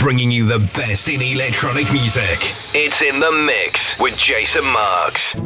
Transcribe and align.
bringing 0.00 0.30
you 0.30 0.46
the 0.46 0.58
best 0.74 1.08
in 1.10 1.20
electronic 1.20 1.92
music. 1.92 2.54
It's 2.72 3.02
in 3.02 3.20
the 3.20 3.30
mix 3.30 3.98
with 3.98 4.16
Jason 4.16 4.64
Marks. 4.64 5.36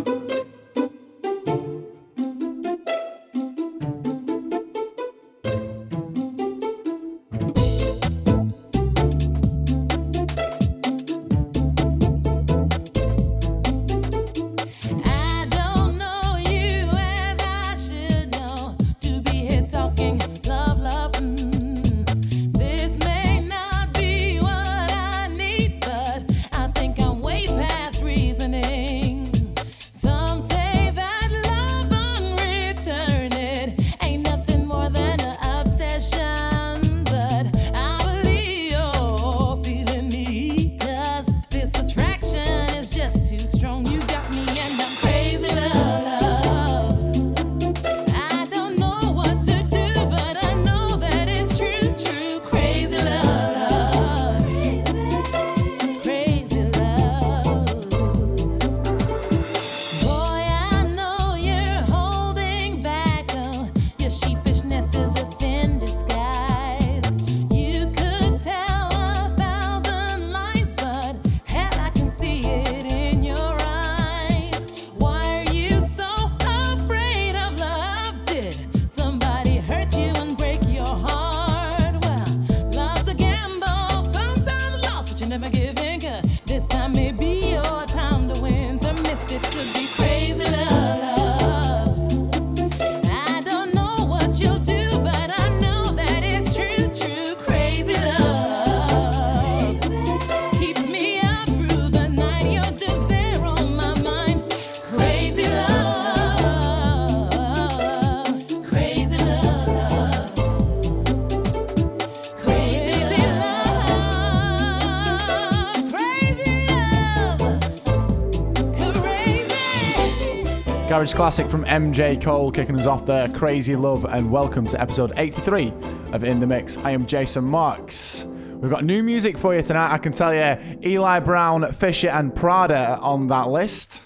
Garage 121.04 121.12
classic 121.12 121.50
from 121.50 121.66
MJ 121.66 122.18
Cole 122.18 122.50
kicking 122.50 122.80
us 122.80 122.86
off 122.86 123.04
there. 123.04 123.28
Crazy 123.28 123.76
Love, 123.76 124.06
and 124.06 124.30
welcome 124.30 124.66
to 124.68 124.80
episode 124.80 125.12
83 125.18 125.70
of 126.12 126.24
In 126.24 126.40
the 126.40 126.46
Mix. 126.46 126.78
I 126.78 126.92
am 126.92 127.04
Jason 127.04 127.44
Marks. 127.44 128.24
We've 128.24 128.70
got 128.70 128.86
new 128.86 129.02
music 129.02 129.36
for 129.36 129.54
you 129.54 129.60
tonight. 129.60 129.92
I 129.92 129.98
can 129.98 130.12
tell 130.12 130.32
you 130.32 130.56
Eli 130.82 131.18
Brown, 131.18 131.70
Fisher, 131.74 132.08
and 132.08 132.34
Prada 132.34 132.98
on 133.02 133.26
that 133.26 133.50
list. 133.50 134.02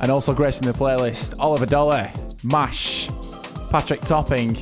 And 0.00 0.10
also 0.10 0.34
gracing 0.34 0.66
the 0.66 0.76
playlist 0.76 1.34
Oliver 1.38 1.66
Dollar, 1.66 2.10
Mash, 2.42 3.08
Patrick 3.70 4.00
Topping, 4.00 4.56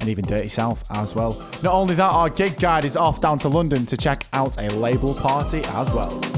and 0.00 0.10
even 0.10 0.26
Dirty 0.26 0.48
South 0.48 0.84
as 0.90 1.14
well. 1.14 1.38
Not 1.62 1.72
only 1.72 1.94
that, 1.94 2.10
our 2.10 2.28
gig 2.28 2.60
guide 2.60 2.84
is 2.84 2.98
off 2.98 3.22
down 3.22 3.38
to 3.38 3.48
London 3.48 3.86
to 3.86 3.96
check 3.96 4.26
out 4.34 4.60
a 4.60 4.68
label 4.74 5.14
party 5.14 5.62
as 5.68 5.90
well. 5.90 6.33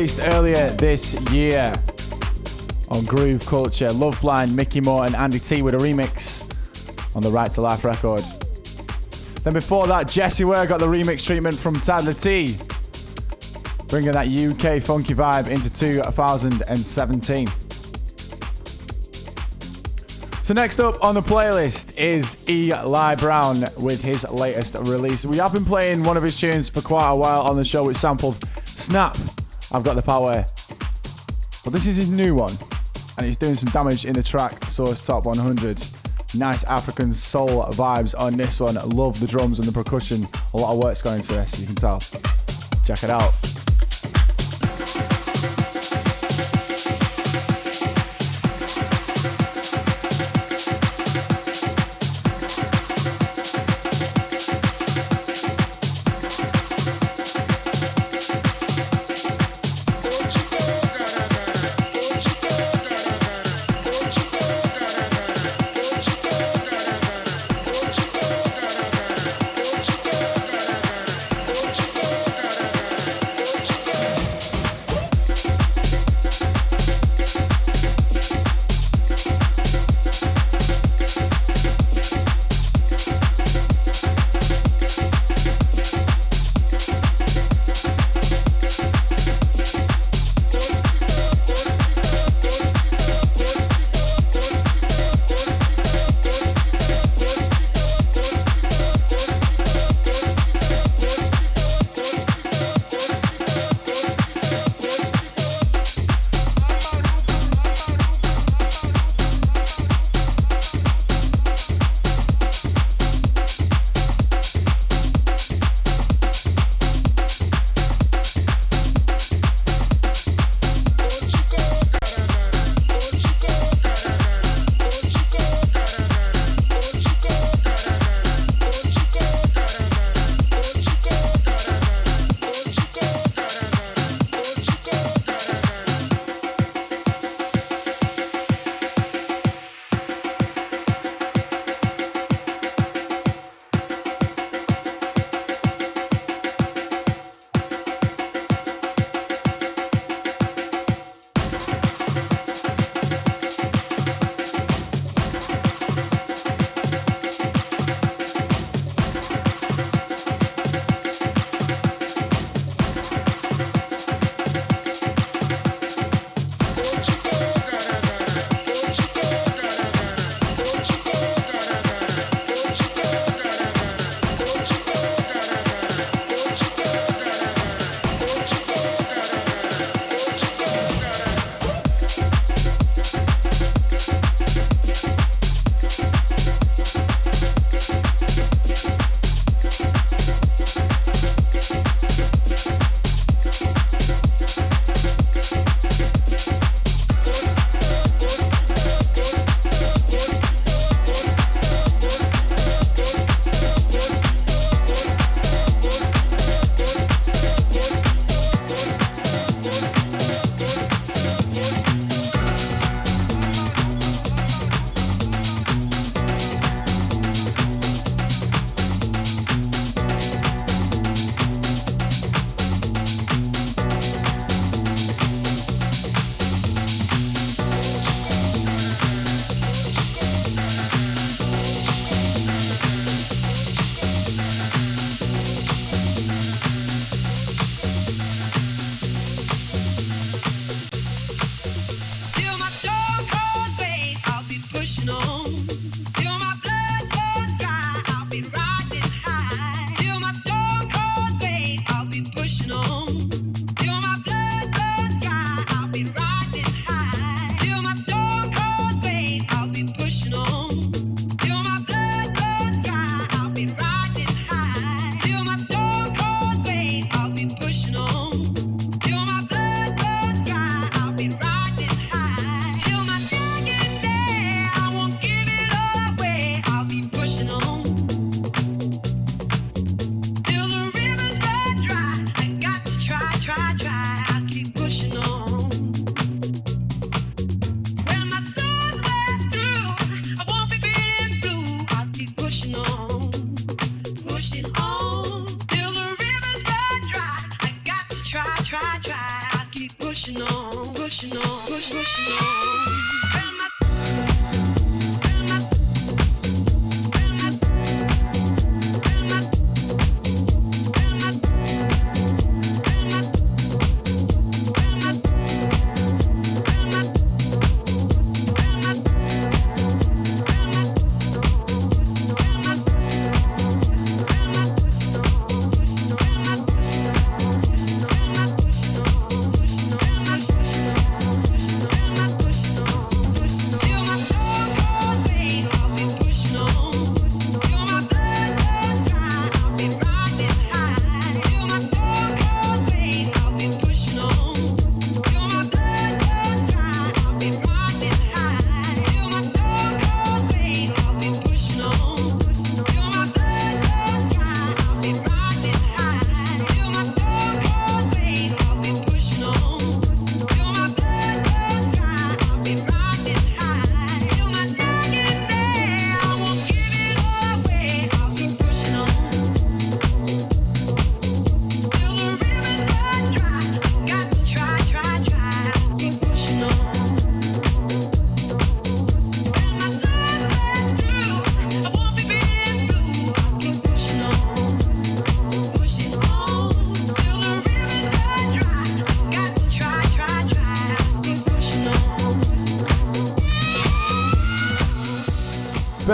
Released 0.00 0.20
earlier 0.32 0.70
this 0.76 1.12
year 1.30 1.74
on 2.88 3.04
Groove 3.04 3.44
Culture. 3.44 3.92
Love 3.92 4.18
Blind, 4.22 4.56
Mickey 4.56 4.80
Moore, 4.80 5.04
and 5.04 5.14
Andy 5.14 5.38
T 5.38 5.60
with 5.60 5.74
a 5.74 5.76
remix 5.76 6.42
on 7.14 7.20
the 7.20 7.28
Right 7.28 7.52
to 7.52 7.60
Life 7.60 7.84
record. 7.84 8.22
Then 9.44 9.52
before 9.52 9.86
that, 9.88 10.08
Jessie 10.08 10.44
Ware 10.44 10.64
got 10.66 10.80
the 10.80 10.86
remix 10.86 11.26
treatment 11.26 11.58
from 11.58 11.74
Tyler 11.74 12.14
T, 12.14 12.56
bringing 13.88 14.12
that 14.12 14.28
UK 14.28 14.82
funky 14.82 15.12
vibe 15.12 15.48
into 15.48 15.70
2017. 15.70 17.48
So 20.42 20.54
next 20.54 20.80
up 20.80 21.04
on 21.04 21.14
the 21.14 21.20
playlist 21.20 21.94
is 21.98 22.38
Eli 22.48 23.16
Brown 23.16 23.68
with 23.76 24.02
his 24.02 24.26
latest 24.30 24.76
release. 24.76 25.26
We 25.26 25.36
have 25.36 25.52
been 25.52 25.66
playing 25.66 26.04
one 26.04 26.16
of 26.16 26.22
his 26.22 26.40
tunes 26.40 26.70
for 26.70 26.80
quite 26.80 27.10
a 27.10 27.16
while 27.16 27.42
on 27.42 27.58
the 27.58 27.64
show, 27.66 27.84
which 27.84 27.98
sampled 27.98 28.42
Snap. 28.64 29.14
I've 29.72 29.84
got 29.84 29.94
the 29.94 30.02
power. 30.02 30.44
But 31.64 31.72
this 31.72 31.86
is 31.86 31.96
his 31.96 32.08
new 32.08 32.34
one, 32.34 32.54
and 33.16 33.26
he's 33.26 33.36
doing 33.36 33.54
some 33.54 33.70
damage 33.70 34.04
in 34.04 34.14
the 34.14 34.22
Traxsource 34.22 35.04
Top 35.04 35.24
100. 35.24 35.82
Nice 36.34 36.64
African 36.64 37.12
soul 37.12 37.64
vibes 37.72 38.18
on 38.18 38.36
this 38.36 38.60
one. 38.60 38.74
Love 38.90 39.18
the 39.20 39.26
drums 39.26 39.58
and 39.58 39.66
the 39.66 39.72
percussion. 39.72 40.26
A 40.54 40.56
lot 40.56 40.72
of 40.72 40.82
work's 40.82 41.02
going 41.02 41.18
into 41.18 41.32
this, 41.32 41.58
you 41.60 41.66
can 41.66 41.76
tell. 41.76 42.00
Check 42.84 43.02
it 43.02 43.10
out. 43.10 43.49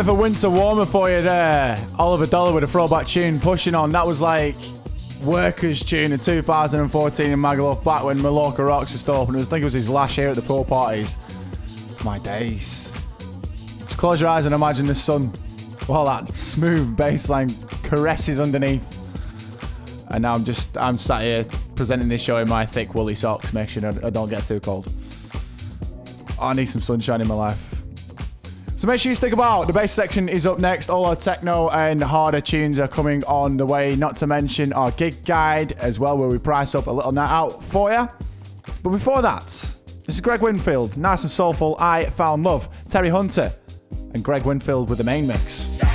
Of 0.08 0.16
a 0.16 0.20
winter 0.22 0.48
warmer 0.48 0.86
for 0.86 1.10
you 1.10 1.20
there. 1.20 1.84
Oliver 1.98 2.26
Dollar 2.26 2.52
with 2.52 2.62
a 2.62 2.66
throwback 2.68 3.08
tune, 3.08 3.40
pushing 3.40 3.74
on. 3.74 3.90
That 3.90 4.06
was 4.06 4.20
like 4.20 4.54
workers' 5.20 5.82
tune 5.82 6.12
in 6.12 6.20
2014 6.20 7.32
in 7.32 7.38
Magaluf, 7.40 7.82
back 7.82 8.04
when 8.04 8.22
Mallorca 8.22 8.62
Rocks 8.62 8.92
was 8.92 9.08
open. 9.08 9.34
I 9.34 9.38
think 9.40 9.62
it 9.62 9.64
was 9.64 9.72
his 9.72 9.88
last 9.90 10.16
year 10.16 10.28
at 10.28 10.36
the 10.36 10.42
pool 10.42 10.64
parties. 10.64 11.16
My 12.04 12.20
days. 12.20 12.92
Just 13.80 13.98
close 13.98 14.20
your 14.20 14.30
eyes 14.30 14.46
and 14.46 14.54
imagine 14.54 14.86
the 14.86 14.94
sun 14.94 15.26
while 15.86 16.04
that 16.04 16.28
smooth 16.28 16.96
bass 16.96 17.28
line 17.28 17.48
caresses 17.82 18.38
underneath. 18.38 18.84
And 20.10 20.22
now 20.22 20.34
I'm 20.34 20.44
just, 20.44 20.76
I'm 20.78 20.98
sat 20.98 21.22
here 21.22 21.44
presenting 21.74 22.08
this 22.08 22.22
show 22.22 22.36
in 22.36 22.48
my 22.48 22.64
thick 22.64 22.94
woolly 22.94 23.16
socks, 23.16 23.52
make 23.52 23.68
sure 23.68 23.84
I 24.04 24.10
don't 24.10 24.28
get 24.28 24.44
too 24.44 24.60
cold. 24.60 24.92
I 26.40 26.52
need 26.52 26.66
some 26.66 26.82
sunshine 26.82 27.20
in 27.20 27.26
my 27.26 27.34
life. 27.34 27.75
So 28.76 28.86
make 28.86 29.00
sure 29.00 29.10
you 29.10 29.16
stick 29.16 29.32
about. 29.32 29.66
The 29.66 29.72
bass 29.72 29.90
section 29.90 30.28
is 30.28 30.46
up 30.46 30.58
next. 30.58 30.90
All 30.90 31.06
our 31.06 31.16
techno 31.16 31.70
and 31.70 32.02
harder 32.02 32.42
tunes 32.42 32.78
are 32.78 32.86
coming 32.86 33.24
on 33.24 33.56
the 33.56 33.64
way. 33.64 33.96
Not 33.96 34.16
to 34.16 34.26
mention 34.26 34.74
our 34.74 34.90
gig 34.90 35.24
guide 35.24 35.72
as 35.72 35.98
well, 35.98 36.18
where 36.18 36.28
we 36.28 36.36
price 36.36 36.74
up 36.74 36.86
a 36.86 36.90
little 36.90 37.12
night 37.12 37.30
out 37.30 37.62
for 37.64 37.90
you. 37.90 38.06
But 38.82 38.90
before 38.90 39.22
that, 39.22 39.46
this 39.46 40.16
is 40.16 40.20
Greg 40.20 40.42
Winfield, 40.42 40.98
nice 40.98 41.22
and 41.22 41.30
soulful. 41.30 41.76
I 41.80 42.04
found 42.04 42.42
love. 42.42 42.68
Terry 42.86 43.08
Hunter 43.08 43.50
and 44.12 44.22
Greg 44.22 44.44
Winfield 44.44 44.90
with 44.90 44.98
the 44.98 45.04
main 45.04 45.26
mix. 45.26 45.85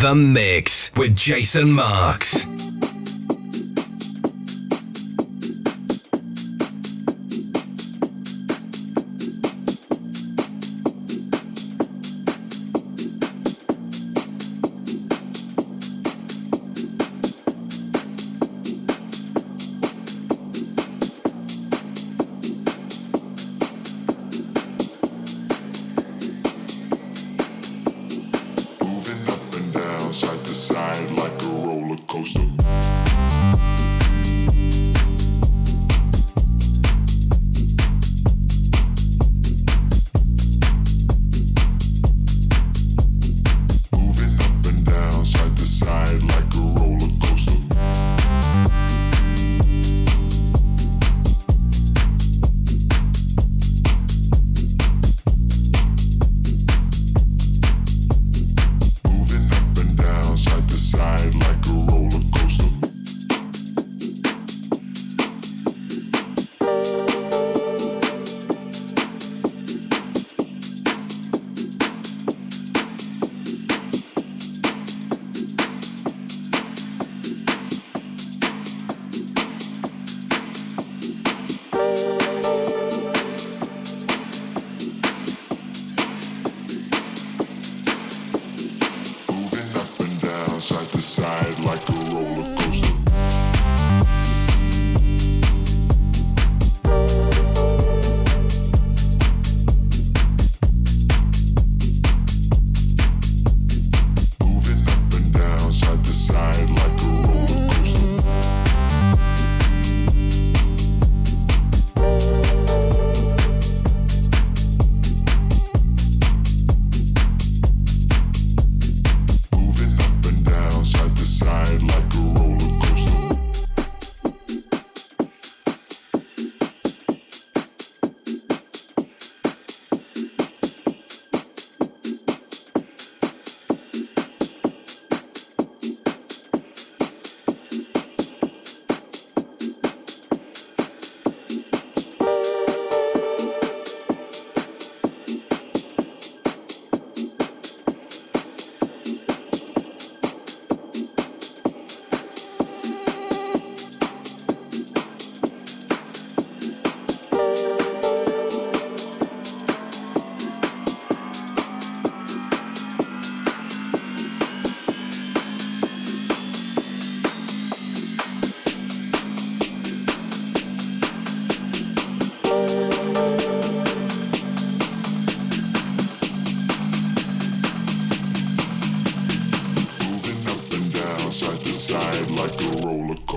The 0.00 0.14
mix 0.14 0.96
with 0.96 1.14
Jason 1.14 1.70
Marks. 1.70 2.49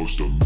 supposed 0.07 0.39
to 0.39 0.42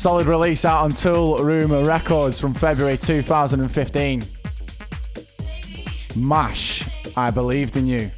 Solid 0.00 0.28
release 0.28 0.64
out 0.64 0.80
on 0.80 0.92
Toolroom 0.92 1.86
Records 1.86 2.40
from 2.40 2.54
February 2.54 2.96
2015. 2.96 4.22
Mash, 6.16 6.88
I 7.18 7.30
believed 7.30 7.76
in 7.76 7.86
you. 7.86 8.10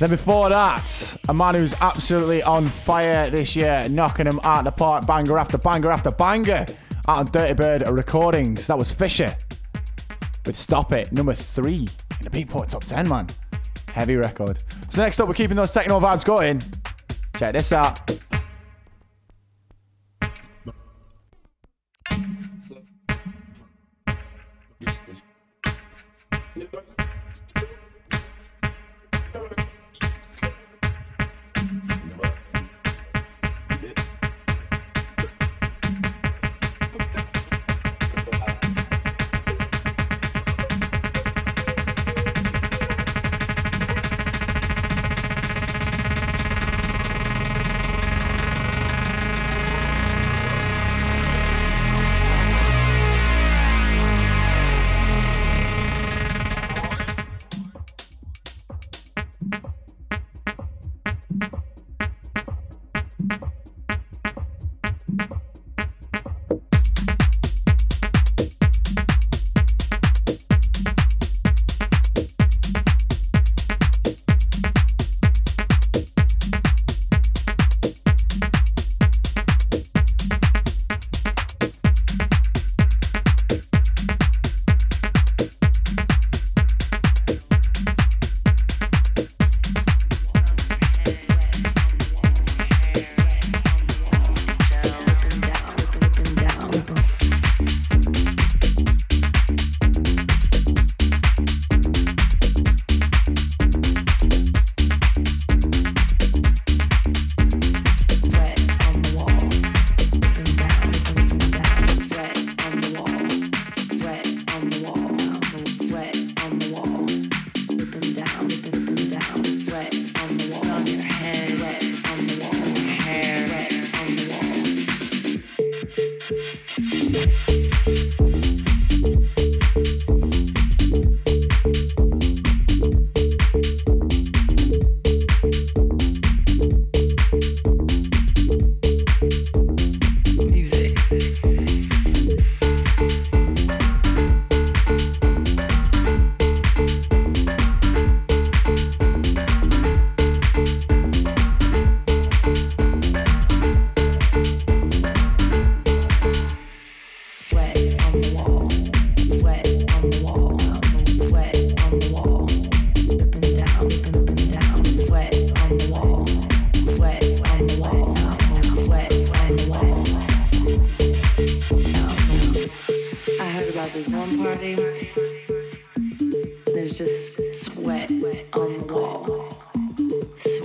Then 0.00 0.10
before 0.10 0.48
that, 0.48 1.16
a 1.28 1.32
man 1.32 1.54
who's 1.54 1.72
absolutely 1.74 2.42
on 2.42 2.66
fire 2.66 3.30
this 3.30 3.54
year, 3.54 3.86
knocking 3.88 4.24
them 4.24 4.40
out 4.42 4.64
the 4.64 4.72
park, 4.72 5.06
banger 5.06 5.38
after 5.38 5.56
banger 5.56 5.92
after 5.92 6.10
banger, 6.10 6.66
out 7.06 7.18
on 7.18 7.28
Dirtybird 7.28 7.88
Recordings. 7.96 8.66
That 8.66 8.76
was 8.76 8.90
Fisher 8.90 9.36
with 10.44 10.56
Stop 10.56 10.92
It, 10.92 11.12
number 11.12 11.34
three 11.34 11.86
in 12.18 12.24
the 12.24 12.30
Beatport 12.30 12.66
Top 12.70 12.82
10, 12.82 13.08
man. 13.08 13.28
Heavy 13.92 14.16
record. 14.16 14.58
So 14.88 15.00
next 15.00 15.20
up, 15.20 15.28
we're 15.28 15.34
keeping 15.34 15.56
those 15.56 15.70
techno 15.70 16.00
vibes 16.00 16.24
going. 16.24 16.60
Check 17.36 17.52
this 17.52 17.72
out. 17.72 18.00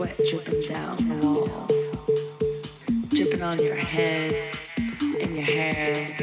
sweat 0.03 0.19
dripping 0.29 0.61
down 0.67 0.97
the 1.07 1.15
walls, 1.25 3.09
dripping 3.09 3.41
on 3.41 3.57
your 3.59 3.75
head 3.75 4.35
and 5.21 5.35
your 5.35 5.45
hair, 5.45 6.15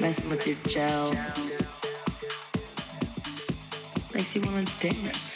messing 0.00 0.28
with 0.28 0.46
your 0.46 0.56
gel. 0.68 1.10
Makes 4.14 4.36
you 4.36 4.42
want 4.42 4.66
to 4.66 4.88
dance. 4.88 5.29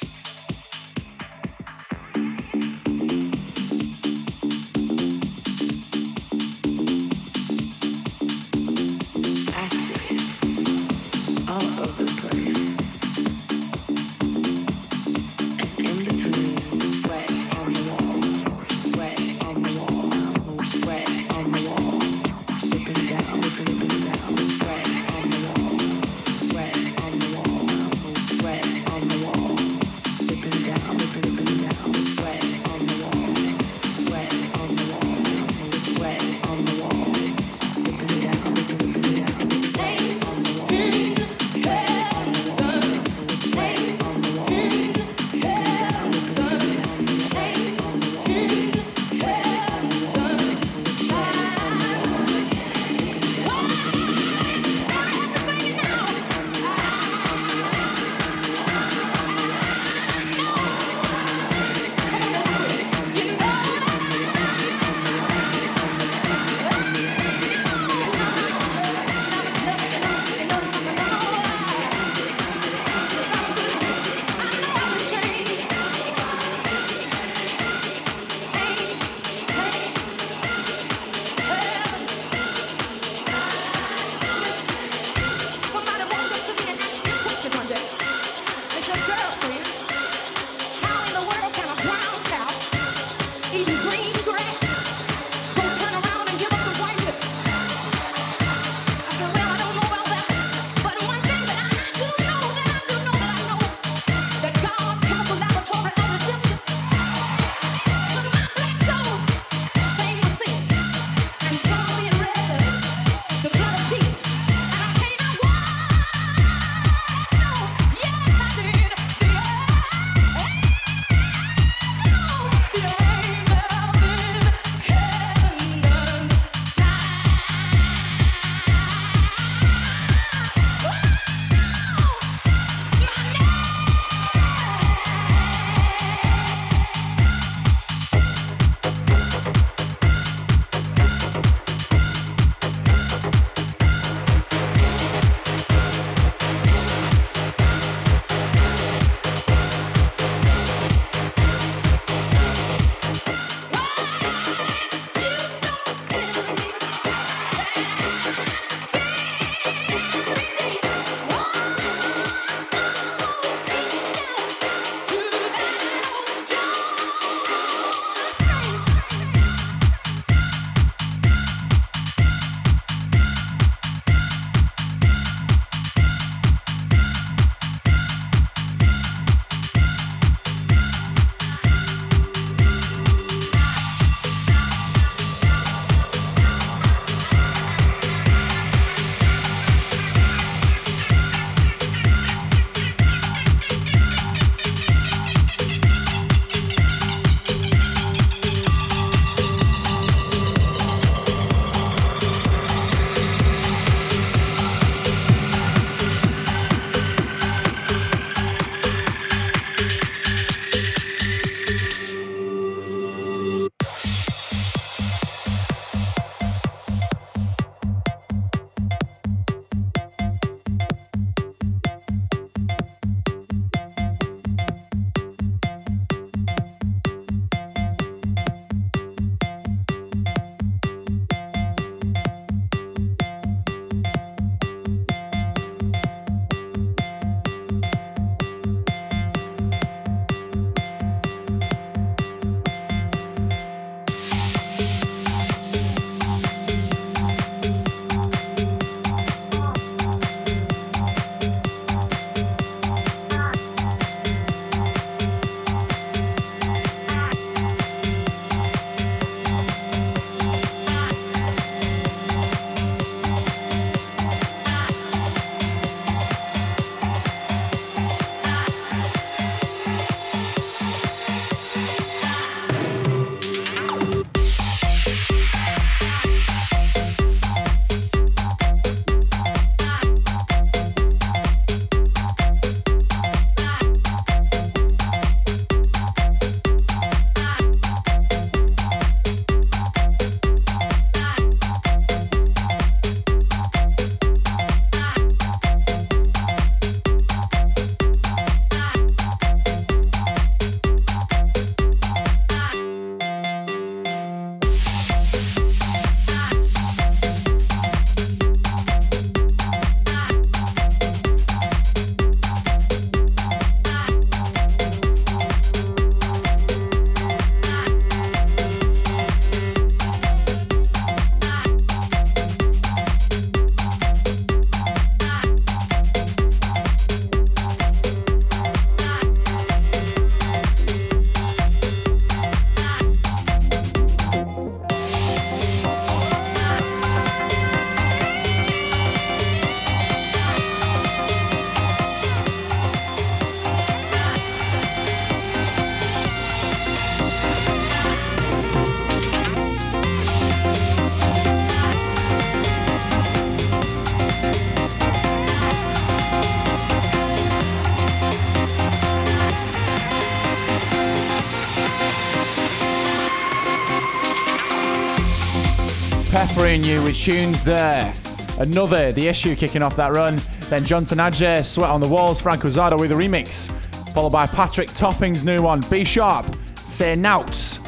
Tunes 367.14 367.64
there. 367.64 368.12
Another, 368.58 369.12
The 369.12 369.28
Issue 369.28 369.54
kicking 369.54 369.82
off 369.82 369.94
that 369.96 370.12
run. 370.12 370.40
Then 370.68 370.84
John 370.84 371.04
Tenadje, 371.04 371.64
Sweat 371.64 371.88
on 371.88 372.00
the 372.00 372.08
Walls, 372.08 372.40
Frank 372.40 372.62
Rosado 372.62 372.98
with 372.98 373.12
a 373.12 373.14
remix. 373.14 373.70
Followed 374.12 374.30
by 374.30 374.46
Patrick 374.46 374.88
Topping's 374.94 375.44
new 375.44 375.62
one, 375.62 375.80
Be 375.88 376.04
Sharp, 376.04 376.44
Say 376.86 377.14
Nouts. 377.14 377.78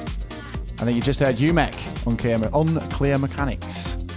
And 0.78 0.88
then 0.88 0.94
you 0.94 1.02
just 1.02 1.20
heard 1.20 1.36
UMEK, 1.36 2.06
Unclear, 2.06 2.38
Unclear 2.54 3.18
Mechanics. 3.18 3.94
And 3.94 4.08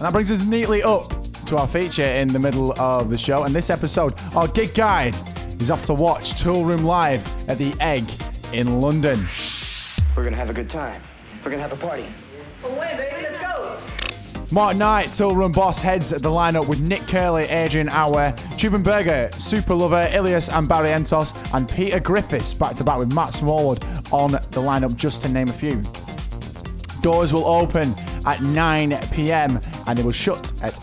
that 0.00 0.12
brings 0.12 0.32
us 0.32 0.44
neatly 0.44 0.82
up 0.82 1.12
to 1.46 1.58
our 1.58 1.68
feature 1.68 2.04
in 2.04 2.28
the 2.28 2.38
middle 2.38 2.72
of 2.80 3.10
the 3.10 3.18
show. 3.18 3.44
And 3.44 3.54
this 3.54 3.68
episode, 3.68 4.14
our 4.34 4.48
gig 4.48 4.74
guide 4.74 5.14
is 5.60 5.70
off 5.70 5.82
to 5.84 5.94
watch 5.94 6.42
Toolroom 6.42 6.84
Live 6.84 7.22
at 7.50 7.58
the 7.58 7.74
Egg 7.80 8.04
in 8.54 8.80
London. 8.80 9.26
We're 10.16 10.24
gonna 10.24 10.36
have 10.36 10.50
a 10.50 10.54
good 10.54 10.70
time. 10.70 11.02
We're 11.44 11.50
gonna 11.50 11.62
have 11.62 11.72
a 11.72 11.76
party. 11.76 12.06
Mark 14.52 14.76
Knight, 14.76 15.08
Toolroom 15.08 15.54
Boss, 15.54 15.80
heads 15.80 16.10
the 16.10 16.18
lineup 16.18 16.66
with 16.66 16.80
Nick 16.80 17.06
Curly, 17.06 17.44
Adrian 17.44 17.88
Hour, 17.88 18.32
Tubenberger, 18.56 19.30
Superlover, 19.34 20.12
Ilias 20.12 20.48
and 20.48 20.68
Barry 20.68 20.88
Entos, 20.88 21.36
and 21.54 21.68
Peter 21.68 22.00
Griffiths 22.00 22.52
back 22.52 22.74
to 22.74 22.82
back 22.82 22.98
with 22.98 23.14
Matt 23.14 23.32
Smallwood 23.32 23.84
on 24.10 24.32
the 24.32 24.60
lineup, 24.60 24.96
just 24.96 25.22
to 25.22 25.28
name 25.28 25.48
a 25.48 25.52
few. 25.52 25.80
Doors 27.00 27.32
will 27.32 27.44
open 27.44 27.94
at 28.26 28.42
9 28.42 28.98
pm 29.12 29.60
and 29.86 29.98
it 29.98 30.04
will 30.04 30.10
shut 30.10 30.52
at 30.62 30.80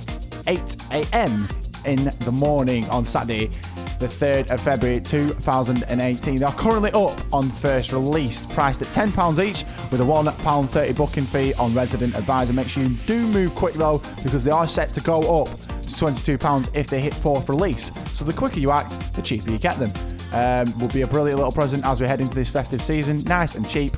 8 0.47 1.13
am 1.13 1.47
in 1.83 2.05
the 2.19 2.31
morning 2.31 2.87
on 2.89 3.03
Saturday, 3.03 3.51
the 3.99 4.07
3rd 4.07 4.51
of 4.51 4.59
February 4.59 4.99
2018. 4.99 6.35
They 6.35 6.45
are 6.45 6.53
currently 6.53 6.91
up 6.91 7.19
on 7.33 7.49
first 7.49 7.91
release, 7.91 8.45
priced 8.45 8.81
at 8.81 8.87
£10 8.87 9.43
each 9.43 9.63
with 9.91 10.01
a 10.01 10.03
£1.30 10.03 10.95
booking 10.95 11.25
fee 11.25 11.53
on 11.55 11.73
resident 11.73 12.15
advisor. 12.15 12.53
Make 12.53 12.69
sure 12.69 12.83
you 12.83 12.95
do 13.05 13.25
move 13.27 13.55
quick 13.55 13.73
though, 13.73 14.01
because 14.23 14.43
they 14.43 14.51
are 14.51 14.67
set 14.67 14.93
to 14.93 15.01
go 15.01 15.41
up 15.41 15.47
to 15.47 16.05
£22 16.05 16.75
if 16.75 16.87
they 16.87 16.99
hit 16.99 17.13
fourth 17.13 17.49
release. 17.49 17.91
So 18.13 18.25
the 18.25 18.33
quicker 18.33 18.59
you 18.59 18.71
act, 18.71 19.15
the 19.15 19.21
cheaper 19.21 19.51
you 19.51 19.57
get 19.57 19.77
them. 19.79 19.91
Um, 20.33 20.77
will 20.77 20.89
be 20.89 21.03
a 21.03 21.07
brilliant 21.07 21.37
little 21.37 21.53
present 21.53 21.85
as 21.85 22.01
we 22.01 22.07
head 22.07 22.19
into 22.19 22.35
this 22.35 22.49
festive 22.49 22.81
season. 22.81 23.23
Nice 23.23 23.55
and 23.55 23.67
cheap, 23.67 23.95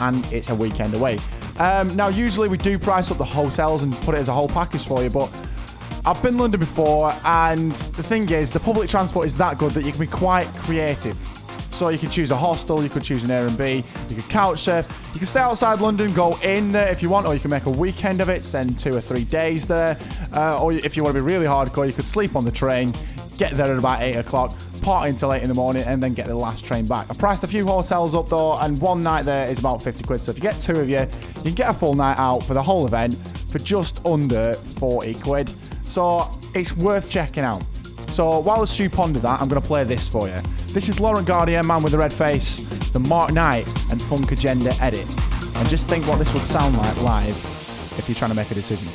and 0.00 0.24
it's 0.32 0.50
a 0.50 0.54
weekend 0.54 0.94
away. 0.94 1.18
Um, 1.58 1.94
now, 1.96 2.08
usually 2.08 2.48
we 2.48 2.56
do 2.56 2.78
price 2.78 3.10
up 3.10 3.18
the 3.18 3.24
hotels 3.24 3.82
and 3.82 3.92
put 4.02 4.14
it 4.14 4.18
as 4.18 4.28
a 4.28 4.32
whole 4.32 4.48
package 4.48 4.86
for 4.86 5.02
you, 5.02 5.10
but 5.10 5.28
I've 6.04 6.20
been 6.20 6.36
London 6.36 6.58
before, 6.58 7.12
and 7.24 7.70
the 7.70 8.02
thing 8.02 8.28
is, 8.30 8.50
the 8.50 8.58
public 8.58 8.88
transport 8.88 9.24
is 9.24 9.36
that 9.36 9.56
good 9.56 9.70
that 9.72 9.84
you 9.84 9.92
can 9.92 10.00
be 10.00 10.08
quite 10.08 10.46
creative. 10.54 11.16
So 11.70 11.90
you 11.90 11.98
can 11.98 12.10
choose 12.10 12.32
a 12.32 12.36
hostel, 12.36 12.82
you 12.82 12.88
could 12.88 13.04
choose 13.04 13.22
an 13.22 13.30
Airbnb, 13.30 14.10
you 14.10 14.16
could 14.16 14.28
couch 14.28 14.58
surf, 14.58 14.84
you 15.12 15.20
can 15.20 15.28
stay 15.28 15.38
outside 15.38 15.80
London, 15.80 16.12
go 16.12 16.36
in 16.42 16.72
there 16.72 16.88
if 16.88 17.02
you 17.04 17.08
want, 17.08 17.28
or 17.28 17.34
you 17.34 17.40
can 17.40 17.50
make 17.52 17.66
a 17.66 17.70
weekend 17.70 18.20
of 18.20 18.28
it, 18.28 18.42
spend 18.42 18.80
two 18.80 18.90
or 18.90 19.00
three 19.00 19.22
days 19.22 19.64
there. 19.64 19.96
Uh, 20.34 20.60
or 20.60 20.72
if 20.72 20.96
you 20.96 21.04
want 21.04 21.14
to 21.14 21.22
be 21.22 21.24
really 21.24 21.46
hardcore, 21.46 21.86
you 21.86 21.92
could 21.92 22.08
sleep 22.08 22.34
on 22.34 22.44
the 22.44 22.50
train, 22.50 22.92
get 23.38 23.52
there 23.52 23.72
at 23.72 23.78
about 23.78 24.02
eight 24.02 24.16
o'clock, 24.16 24.56
party 24.82 25.10
until 25.10 25.32
8 25.32 25.40
in 25.40 25.48
the 25.48 25.54
morning, 25.54 25.84
and 25.84 26.02
then 26.02 26.14
get 26.14 26.26
the 26.26 26.34
last 26.34 26.64
train 26.64 26.84
back. 26.84 27.08
I 27.08 27.14
priced 27.14 27.44
a 27.44 27.46
few 27.46 27.64
hotels 27.64 28.16
up 28.16 28.28
though, 28.28 28.58
and 28.58 28.80
one 28.80 29.04
night 29.04 29.24
there 29.24 29.48
is 29.48 29.60
about 29.60 29.80
50 29.80 30.02
quid. 30.02 30.20
So 30.20 30.32
if 30.32 30.36
you 30.36 30.42
get 30.42 30.58
two 30.58 30.72
of 30.72 30.90
you, 30.90 30.98
you 30.98 31.42
can 31.42 31.54
get 31.54 31.70
a 31.70 31.72
full 31.72 31.94
night 31.94 32.18
out 32.18 32.40
for 32.40 32.54
the 32.54 32.62
whole 32.62 32.86
event 32.86 33.14
for 33.52 33.60
just 33.60 34.04
under 34.04 34.54
40 34.54 35.14
quid. 35.14 35.52
So 35.92 36.30
it's 36.54 36.74
worth 36.74 37.10
checking 37.10 37.42
out. 37.42 37.62
So 38.08 38.38
while 38.38 38.64
Stu 38.64 38.88
ponder 38.88 39.18
that, 39.18 39.42
I'm 39.42 39.48
going 39.50 39.60
to 39.60 39.66
play 39.66 39.84
this 39.84 40.08
for 40.08 40.26
you. 40.26 40.40
This 40.68 40.88
is 40.88 40.98
Laurent 40.98 41.26
Garnier, 41.26 41.62
Man 41.62 41.82
with 41.82 41.92
the 41.92 41.98
Red 41.98 42.14
Face, 42.14 42.64
the 42.92 42.98
Mark 43.00 43.34
Knight 43.34 43.66
and 43.90 44.00
Funk 44.00 44.32
Agenda 44.32 44.74
edit. 44.80 45.06
And 45.54 45.68
just 45.68 45.90
think 45.90 46.06
what 46.06 46.18
this 46.18 46.32
would 46.32 46.44
sound 46.44 46.78
like 46.78 47.02
live 47.02 47.36
if 47.98 48.08
you're 48.08 48.16
trying 48.16 48.30
to 48.30 48.36
make 48.36 48.50
a 48.50 48.54
decision. 48.54 48.88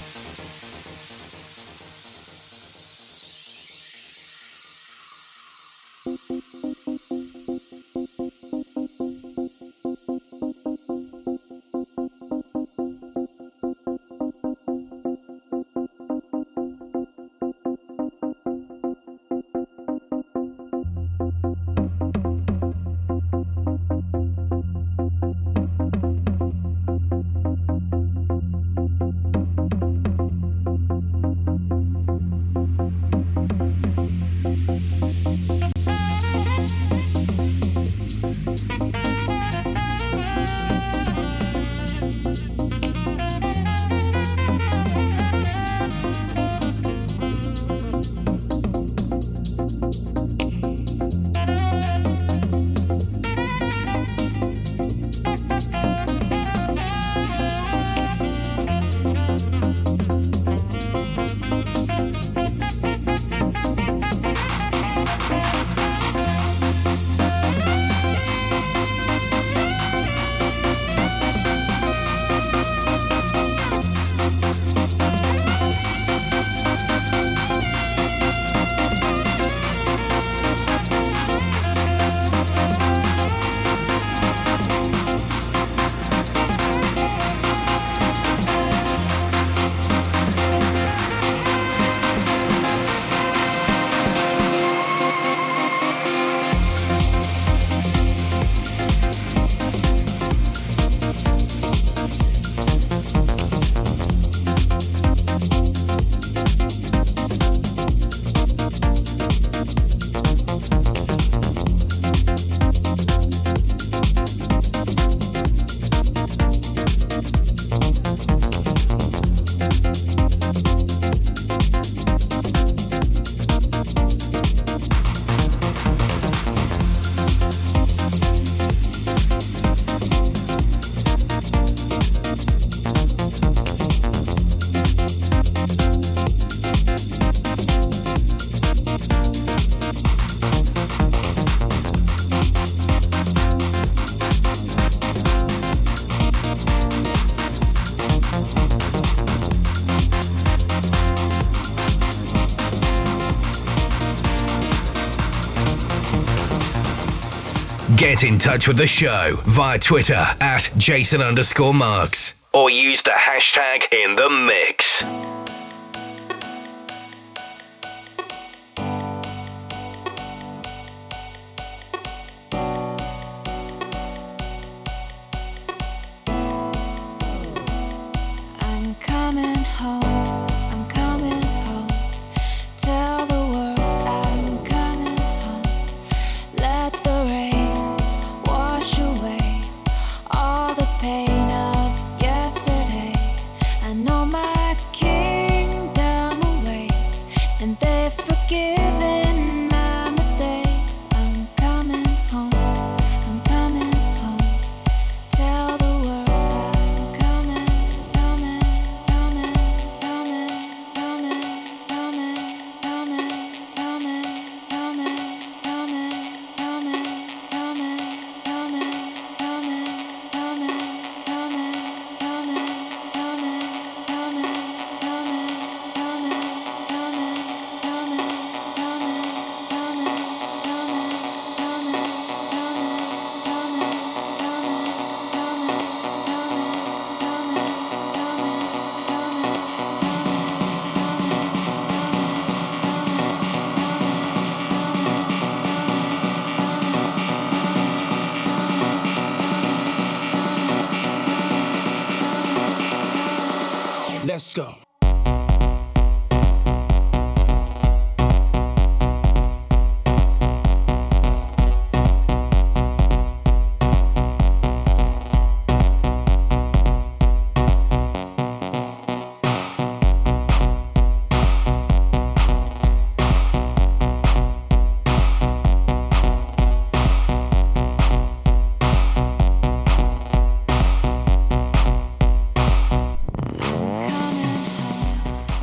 Get 157.98 158.24
in 158.24 158.38
touch 158.38 158.68
with 158.68 158.78
the 158.78 158.86
show 158.86 159.39
via 159.45 159.80
Twitter 159.80 160.24
at 160.39 160.70
Jason 160.78 161.20
underscore 161.20 161.74
Marks 161.74 162.43
or 162.54 162.70
use 162.70 163.02
the 163.02 163.10
hashtag 163.10 163.91
in 163.91 164.16
the 164.16 164.30
mix. 164.30 164.76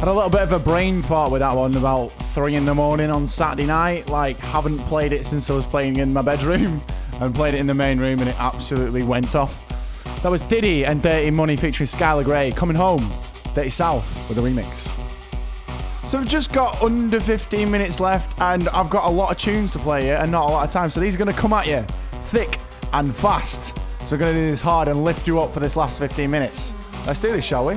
Had 0.04 0.10
a 0.10 0.12
little 0.12 0.28
bit 0.28 0.42
of 0.42 0.52
a 0.52 0.58
brain 0.58 1.00
fart 1.00 1.32
with 1.32 1.40
that 1.40 1.56
one 1.56 1.74
about 1.76 2.08
three 2.34 2.56
in 2.56 2.66
the 2.66 2.74
morning 2.74 3.08
on 3.08 3.26
Saturday 3.26 3.64
night. 3.64 4.10
Like, 4.10 4.36
haven't 4.36 4.78
played 4.80 5.14
it 5.14 5.24
since 5.24 5.48
I 5.48 5.54
was 5.54 5.64
playing 5.64 5.96
in 5.96 6.12
my 6.12 6.20
bedroom 6.20 6.82
and 7.22 7.34
played 7.34 7.54
it 7.54 7.60
in 7.60 7.66
the 7.66 7.72
main 7.72 7.98
room 7.98 8.20
and 8.20 8.28
it 8.28 8.38
absolutely 8.38 9.02
went 9.02 9.34
off. 9.34 9.66
That 10.22 10.28
was 10.28 10.42
Diddy 10.42 10.84
and 10.84 11.02
Dirty 11.02 11.30
Money 11.30 11.56
featuring 11.56 11.86
Skylar 11.86 12.22
Grey 12.22 12.50
coming 12.50 12.76
home, 12.76 13.10
Dirty 13.54 13.70
South 13.70 14.28
with 14.28 14.36
a 14.36 14.42
remix. 14.42 14.92
So 16.06 16.18
we've 16.18 16.28
just 16.28 16.52
got 16.52 16.82
under 16.82 17.18
15 17.18 17.70
minutes 17.70 17.98
left 17.98 18.38
and 18.42 18.68
I've 18.68 18.90
got 18.90 19.06
a 19.06 19.10
lot 19.10 19.30
of 19.30 19.38
tunes 19.38 19.72
to 19.72 19.78
play 19.78 20.02
here 20.02 20.18
and 20.20 20.30
not 20.30 20.50
a 20.50 20.52
lot 20.52 20.66
of 20.66 20.70
time. 20.70 20.90
So 20.90 21.00
these 21.00 21.14
are 21.14 21.18
going 21.18 21.34
to 21.34 21.40
come 21.40 21.54
at 21.54 21.66
you 21.66 21.80
thick 22.24 22.58
and 22.92 23.16
fast. 23.16 23.74
So 24.04 24.16
we're 24.16 24.18
going 24.18 24.34
to 24.34 24.38
do 24.38 24.50
this 24.50 24.60
hard 24.60 24.88
and 24.88 25.02
lift 25.02 25.26
you 25.26 25.40
up 25.40 25.54
for 25.54 25.60
this 25.60 25.78
last 25.78 25.98
15 25.98 26.30
minutes. 26.30 26.74
Let's 27.06 27.20
do 27.20 27.32
this, 27.32 27.46
shall 27.46 27.64
we? 27.64 27.76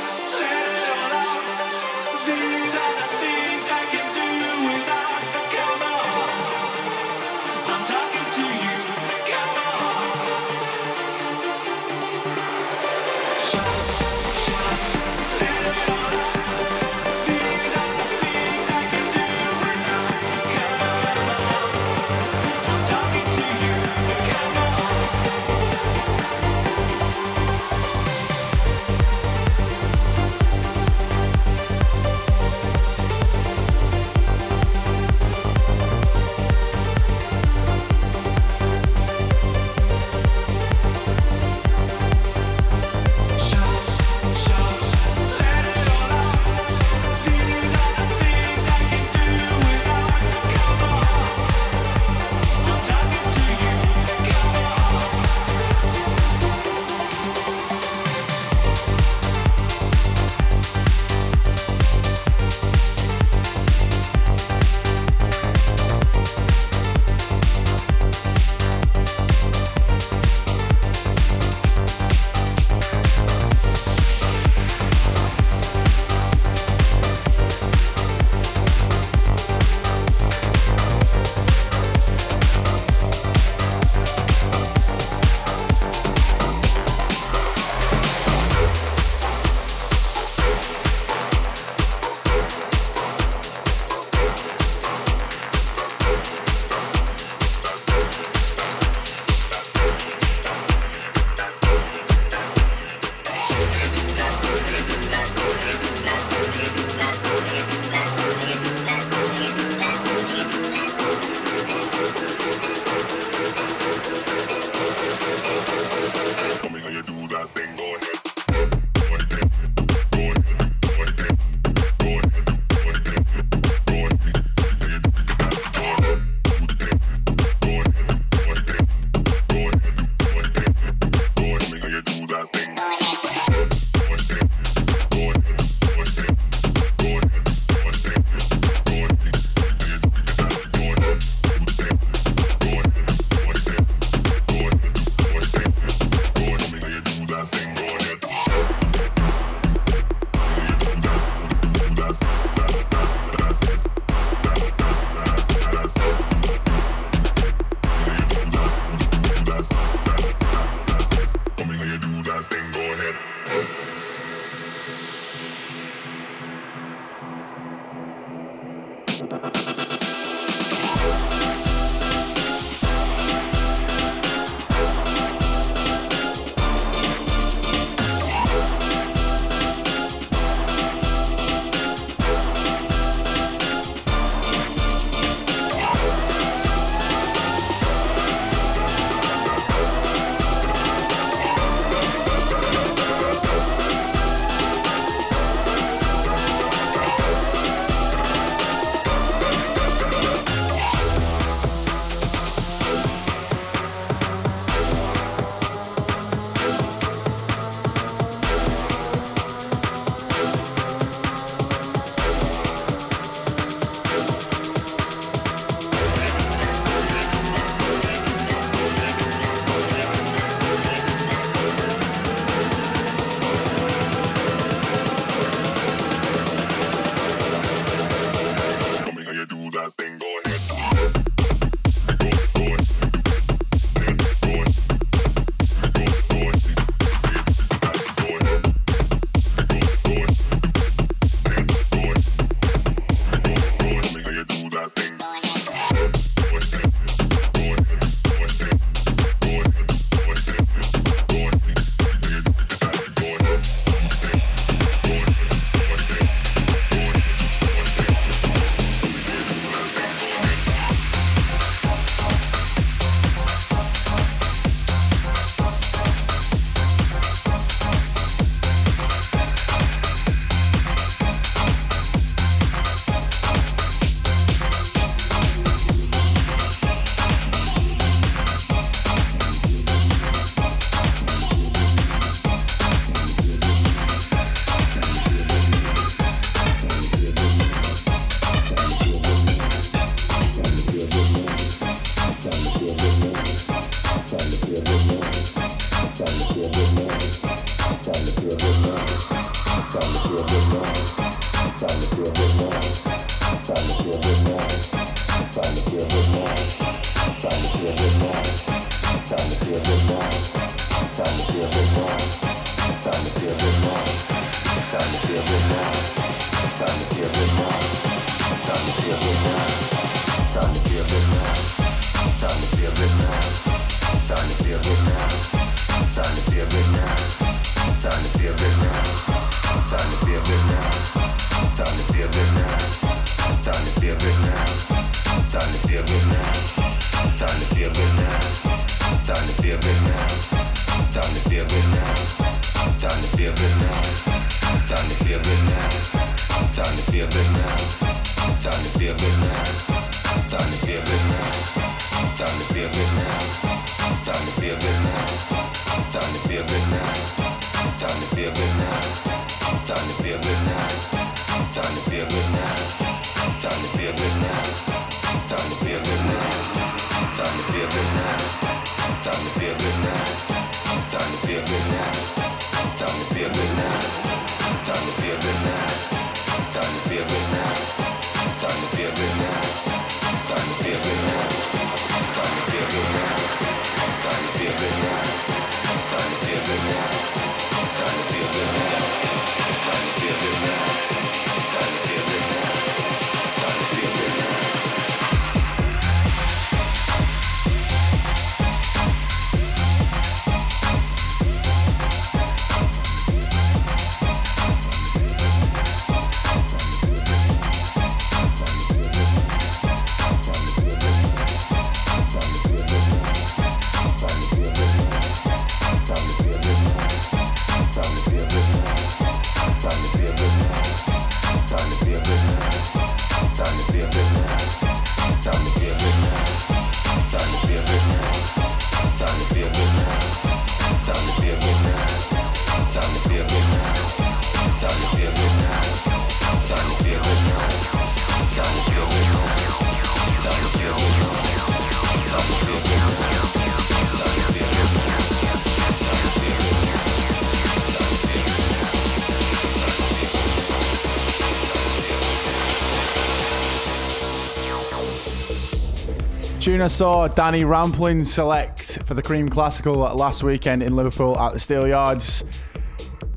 Tune 456.81 456.85
I 456.85 456.87
saw 456.87 457.27
Danny 457.27 457.63
Rampling 457.63 458.25
select 458.25 459.03
for 459.05 459.13
the 459.13 459.21
Cream 459.21 459.47
Classical 459.47 459.93
last 459.93 460.41
weekend 460.41 460.81
in 460.81 460.95
Liverpool 460.95 461.37
at 461.37 461.53
the 461.53 461.59
Steelyards. 461.59 462.43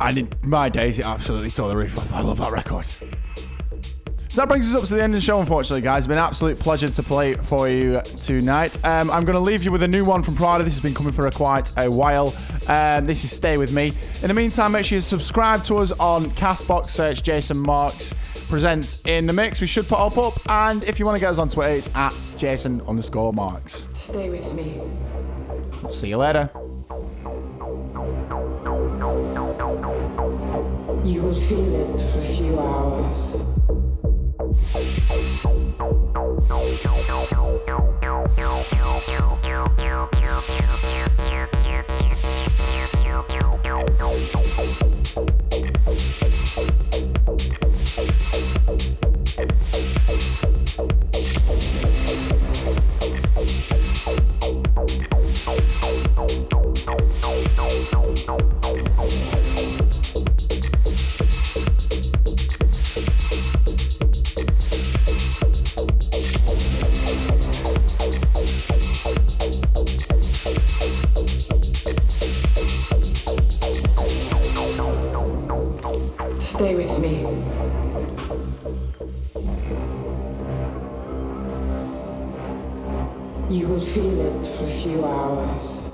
And 0.00 0.16
in 0.16 0.30
my 0.42 0.70
days, 0.70 0.98
it 0.98 1.04
absolutely 1.04 1.50
tore 1.50 1.68
the 1.68 1.76
roof 1.76 1.98
off. 1.98 2.10
I 2.10 2.22
love 2.22 2.38
that 2.38 2.52
record. 2.52 2.86
So 2.86 4.40
that 4.40 4.48
brings 4.48 4.74
us 4.74 4.80
up 4.80 4.88
to 4.88 4.94
the 4.94 5.02
end 5.02 5.12
of 5.12 5.20
the 5.20 5.24
show, 5.24 5.40
unfortunately, 5.40 5.82
guys. 5.82 5.98
It's 5.98 6.06
been 6.06 6.16
an 6.16 6.24
absolute 6.24 6.58
pleasure 6.58 6.88
to 6.88 7.02
play 7.02 7.34
for 7.34 7.68
you 7.68 8.00
tonight. 8.18 8.82
Um, 8.82 9.10
I'm 9.10 9.26
going 9.26 9.34
to 9.34 9.40
leave 9.40 9.62
you 9.62 9.70
with 9.70 9.82
a 9.82 9.88
new 9.88 10.06
one 10.06 10.22
from 10.22 10.36
Prada. 10.36 10.64
This 10.64 10.72
has 10.76 10.82
been 10.82 10.94
coming 10.94 11.12
for 11.12 11.26
a 11.26 11.30
quite 11.30 11.70
a 11.76 11.90
while. 11.90 12.34
Um, 12.66 13.04
this 13.04 13.24
is 13.24 13.30
Stay 13.30 13.58
With 13.58 13.74
Me. 13.74 13.92
In 14.22 14.28
the 14.28 14.34
meantime, 14.34 14.72
make 14.72 14.86
sure 14.86 14.96
you 14.96 15.02
subscribe 15.02 15.64
to 15.64 15.76
us 15.76 15.92
on 15.92 16.30
Castbox, 16.30 16.88
search 16.88 17.22
Jason 17.22 17.58
Marks 17.58 18.14
Presents 18.54 19.02
in 19.04 19.26
the 19.26 19.32
Mix. 19.32 19.60
We 19.60 19.66
should 19.66 19.88
put 19.88 19.98
up 19.98 20.16
up. 20.16 20.34
And 20.48 20.84
if 20.84 21.00
you 21.00 21.04
want 21.04 21.16
to 21.16 21.20
get 21.20 21.30
us 21.30 21.40
on 21.40 21.48
Twitter, 21.48 21.72
it's 21.72 21.90
at 21.92 22.14
Jason 22.36 22.80
underscore 22.82 23.32
Marks. 23.32 23.88
Stay 23.94 24.30
with 24.30 24.54
me. 24.54 24.80
See 25.90 26.10
you 26.10 26.18
later. 26.18 26.48
You 31.04 31.22
will 31.22 31.34
feel 31.34 31.74
it 31.74 32.00
for 32.00 32.18
a 32.20 32.22
few 32.22 32.60
hours. 32.60 33.42
You 83.54 83.68
will 83.68 83.80
feel 83.80 84.20
it 84.20 84.46
for 84.48 84.64
a 84.64 84.66
few 84.66 85.04
hours. 85.04 85.93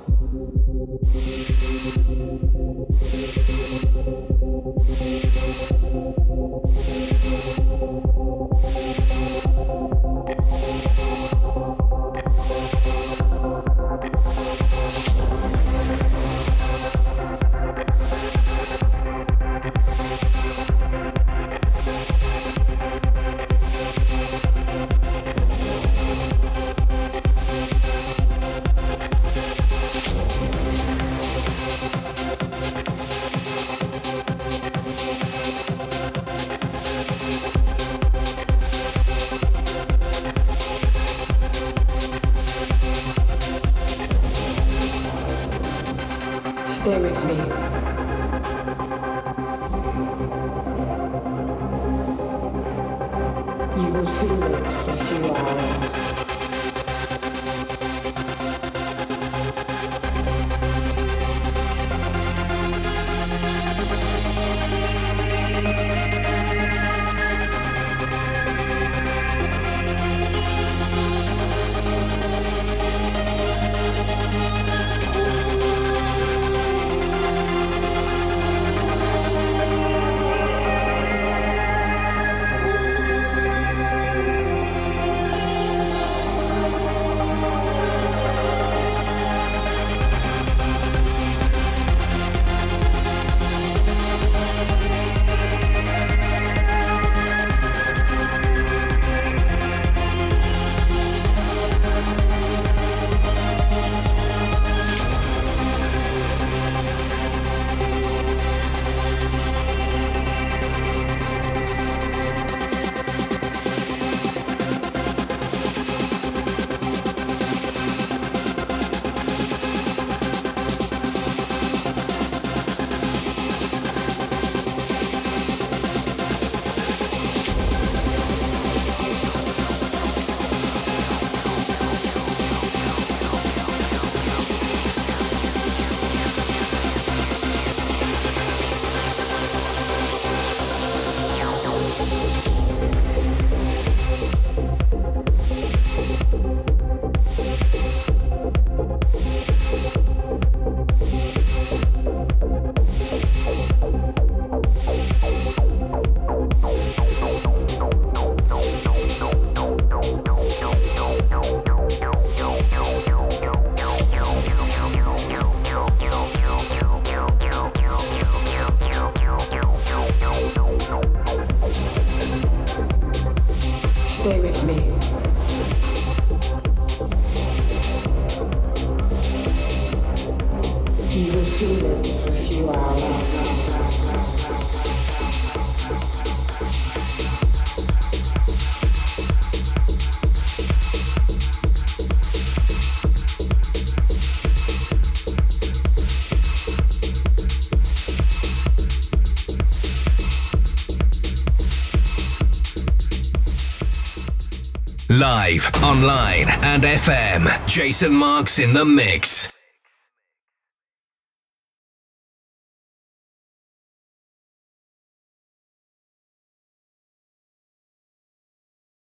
Live, 205.31 205.71
online, 205.85 206.49
and 206.65 206.83
FM. 206.83 207.47
Jason 207.65 208.13
Marks 208.13 208.59
in 208.59 208.73
the 208.73 208.85
mix. 208.85 209.50